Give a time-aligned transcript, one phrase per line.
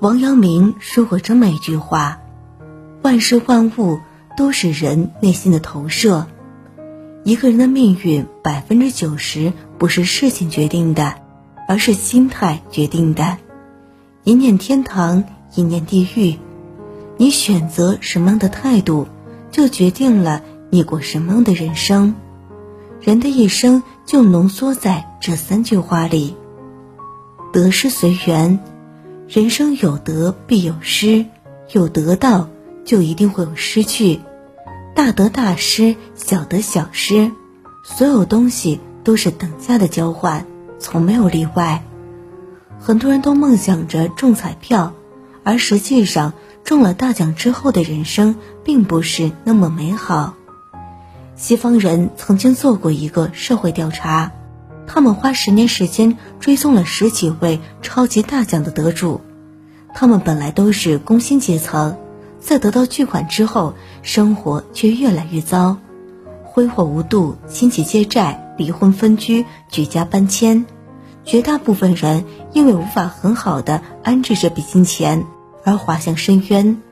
[0.00, 2.22] 王阳明说过这么一句话
[3.04, 4.00] ：“万事万物
[4.34, 6.26] 都是人内心的投射。
[7.22, 11.16] 一个人的命运，百分之九十不是事情决定的，
[11.68, 13.36] 而是心态决定的。
[14.24, 15.22] 一念天堂，
[15.54, 16.38] 一念地狱。
[17.18, 19.06] 你选择什么样的态度，
[19.50, 20.40] 就决定了
[20.70, 22.14] 你过什么样的人生。
[23.02, 26.36] 人的一生就浓缩在这三句话里：
[27.52, 28.58] 得失随缘。”
[29.30, 31.24] 人生有得必有失，
[31.70, 32.48] 有得到
[32.84, 34.18] 就一定会有失去，
[34.92, 37.30] 大得大失，小得小失，
[37.84, 40.44] 所有东西都是等价的交换，
[40.80, 41.84] 从没有例外。
[42.80, 44.94] 很多人都梦想着中彩票，
[45.44, 46.32] 而实际上
[46.64, 50.34] 中了大奖之后的人生并不是那么美好。
[51.36, 54.32] 西方人曾经做过一个社会调查。
[54.92, 59.20] 他们花十年时间追踪了十几位超级大奖的得主，
[59.94, 61.96] 他们本来都是工薪阶层，
[62.40, 65.76] 在得到巨款之后，生活却越来越糟，
[66.42, 70.66] 挥霍无度，亲戚借债，离婚分居，举家搬迁。
[71.24, 75.24] 绝大部分人因为无法很好的安置这笔金钱
[75.64, 76.82] 而滑向深渊。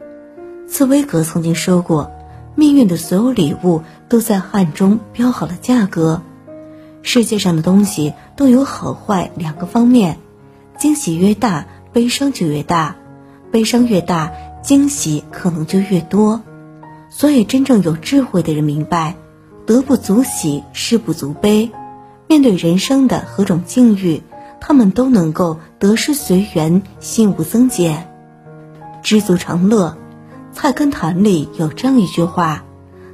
[0.69, 2.13] 茨威格曾经说过
[2.55, 6.23] ：“命运的所有礼物都在暗中标好了价格。”
[7.03, 10.19] 世界上的东西都有好坏两个方面，
[10.79, 12.97] 惊喜越大，悲伤就越大；
[13.51, 14.33] 悲伤越大，
[14.63, 16.43] 惊喜可能就越多。
[17.11, 19.15] 所以，真正有智慧的人明白，
[19.65, 21.71] 得不足喜，失不足悲。
[22.27, 24.23] 面对人生的何种境遇，
[24.61, 28.13] 他们都能够得失随缘，心无增减，
[29.03, 29.97] 知足常乐。
[30.55, 32.65] 《菜根谭》里有这样一句话：“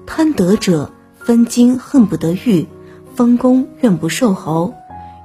[0.06, 2.66] 贪得者分金恨不得玉。”
[3.14, 4.74] 丰功愿不受侯，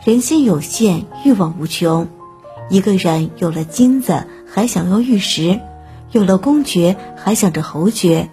[0.06, 2.08] 人心有限，欲望无穷。
[2.70, 5.60] 一个人有了金子，还想要玉石；
[6.12, 8.30] 有了公爵，还想着侯爵。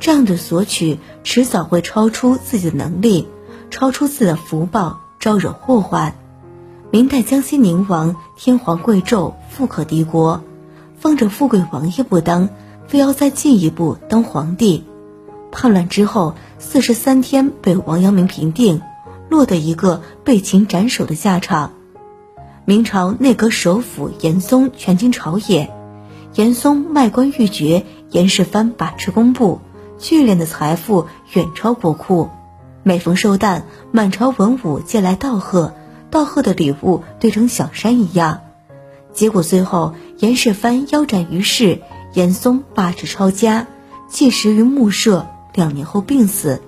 [0.00, 3.28] 这样的索取，迟早会超出自己的能力，
[3.70, 6.14] 超出自己的福报，招惹祸患。
[6.90, 10.42] 明代江西宁王天皇贵胄，富可敌国，
[10.98, 12.48] 放着富贵王爷不当，
[12.88, 14.84] 非要再进一步当皇帝。
[15.52, 18.82] 叛乱之后，四十三天被王阳明平定。
[19.28, 21.72] 落得一个被擒斩首的下场。
[22.64, 25.72] 明朝内阁首辅严嵩权倾朝野，
[26.34, 29.60] 严嵩卖官鬻爵，严世蕃把持工部，
[29.98, 32.28] 聚敛的财富远超国库。
[32.82, 35.72] 每逢寿诞，满朝文武皆来道贺，
[36.10, 38.40] 道贺的礼物堆成小山一样。
[39.12, 41.80] 结果最后，严世蕃腰斩于市，
[42.14, 43.66] 严嵩罢职抄家，
[44.08, 46.62] 弃食于墓舍，两年后病死。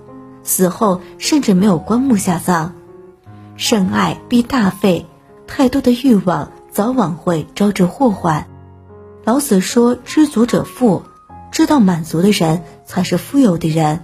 [0.48, 2.70] 死后甚至没有棺木下葬，
[3.56, 5.04] 甚爱必大费，
[5.46, 8.46] 太多的欲望早晚会招致祸患。
[9.24, 11.02] 老子说：“知足者富，
[11.52, 14.00] 知道满足的人才是富有的人。”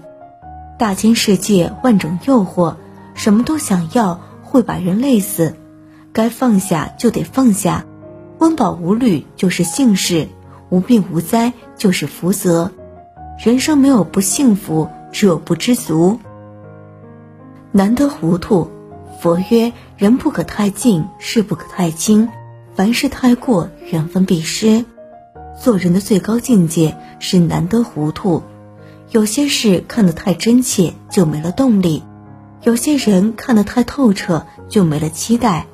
[0.79, 2.77] 大千世界万种诱惑，
[3.15, 5.57] 什么都想要会把人累死，
[6.13, 7.87] 该放下就得放下。
[8.39, 10.29] 温饱无虑就是幸事，
[10.69, 12.71] 无病无灾就是福泽。
[13.43, 16.21] 人生没有不幸福，只有不知足。
[17.77, 18.71] 难得糊涂，
[19.21, 22.29] 佛曰：人不可太近，事不可太轻，
[22.77, 24.85] 凡事太过，缘分必失。
[25.61, 28.45] 做人的最高境界是难得糊涂。
[29.11, 32.05] 有些事看得太真切，就没了动力；
[32.63, 35.67] 有些人看得太透彻，就没了期待。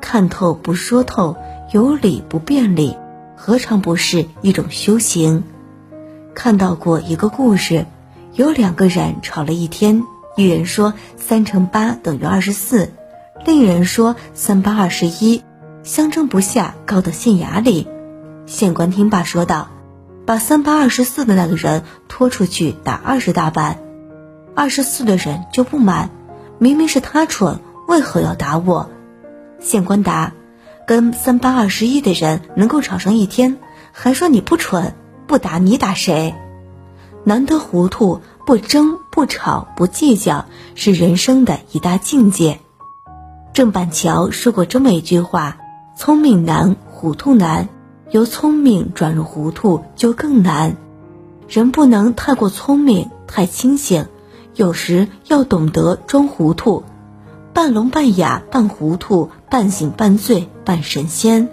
[0.00, 1.36] 看透不说透，
[1.70, 2.96] 有理不辩理，
[3.36, 5.44] 何尝不是一种修行？
[6.34, 7.86] 看到过一个故事，
[8.32, 10.02] 有两个人吵了一天。
[10.36, 12.90] 一人说三乘八等于二十四，
[13.46, 15.42] 另一人说三八二十一，
[15.82, 17.88] 相争不下，告到县衙里。
[18.44, 19.70] 县官听罢说道
[20.26, 23.78] ：“把三八二十四的那个人拖出去打二十大板。”
[24.54, 26.10] 二十四的人就不满
[26.60, 28.90] ：“明明是他蠢，为何要打我？”
[29.58, 30.34] 县官答
[30.86, 33.56] ：“跟三八二十一的人能够吵上一天，
[33.90, 34.92] 还说你不蠢，
[35.26, 36.34] 不打你打谁？
[37.24, 42.60] 难得糊涂。”不争不吵不计较是人生的一大境界。
[43.54, 45.56] 郑板桥说过这么一句话
[45.96, 47.68] ：“聪明难，糊涂难；
[48.10, 50.76] 由聪明转入糊涂就更难。
[51.48, 54.04] 人不能太过聪明，太清醒，
[54.54, 56.84] 有时要懂得装糊涂，
[57.54, 61.48] 半聋半哑，半糊涂，半醒半醉，半神仙。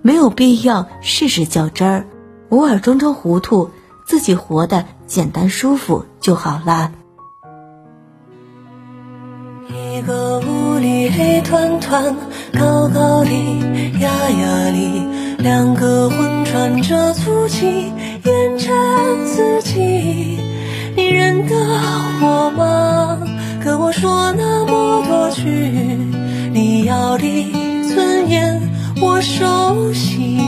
[0.00, 2.06] 没有必要事事较真儿，
[2.50, 3.70] 偶尔装装糊涂。”
[4.06, 6.90] 自己活得简单舒服就好了。
[10.00, 12.16] 一个屋里黑团团，
[12.54, 13.30] 高高的，
[14.00, 15.06] 压压的，
[15.42, 17.92] 两个魂穿着足迹，
[18.24, 18.70] 沿着
[19.26, 20.38] 自己。
[20.96, 21.54] 你认得
[22.22, 23.18] 我吗？
[23.62, 25.44] 跟我说那么多句，
[26.50, 27.52] 你要的
[27.94, 28.58] 尊严
[29.02, 30.40] 我熟悉。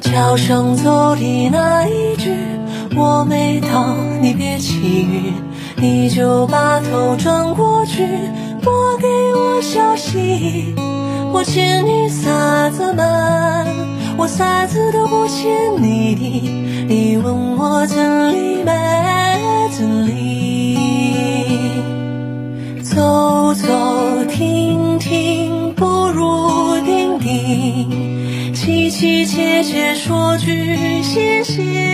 [0.00, 2.34] 桥上走的那一句，
[2.96, 5.34] 我没到，你别起晕，
[5.82, 8.06] 你就把头转过去，
[8.62, 10.72] 拨给我消息。
[11.32, 13.02] 我欠你啥子嘛？
[14.16, 15.50] 我啥子都不欠
[15.82, 16.22] 你的。
[16.86, 18.70] 你问我真理没
[19.76, 20.78] 真理？
[22.80, 31.91] 走走停停不如定定，凄凄切切说句谢谢。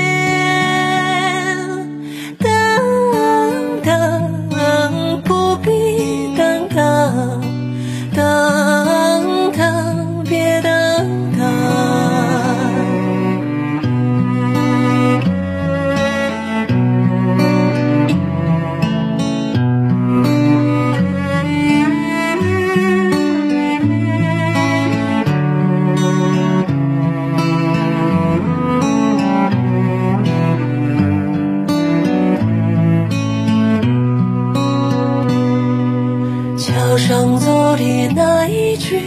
[37.79, 39.01] 上走的那一句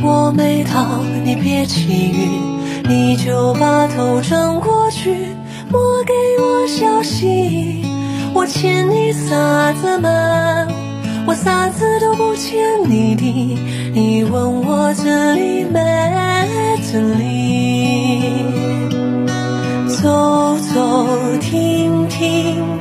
[0.00, 5.12] 我没到，你别起晕，你就把头转过去，
[5.68, 7.84] 莫给我消息。
[8.32, 10.08] 我欠你啥子嘛？
[11.26, 13.24] 我啥子都不欠你的。
[13.92, 15.80] 你问我这里没
[16.92, 18.32] 这里？
[19.88, 21.06] 走走
[21.40, 22.71] 停停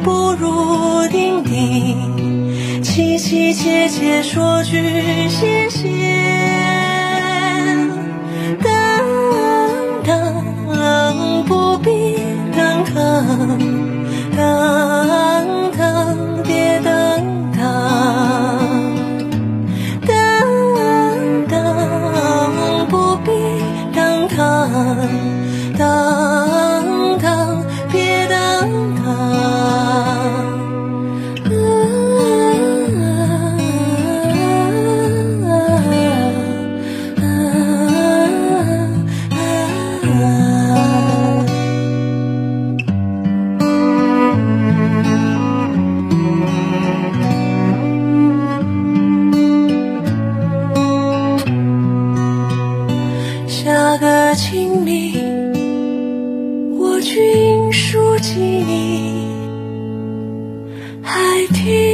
[3.21, 5.87] 凄凄切切说句谢谢，
[8.63, 8.73] 等
[10.03, 12.17] 等不必
[12.51, 13.80] 等等，
[58.63, 59.25] 你，
[61.03, 61.90] 还听。